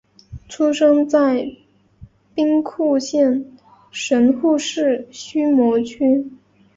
[0.49, 1.47] 出生在
[2.33, 3.45] 兵库县
[3.91, 6.25] 神户市须磨区。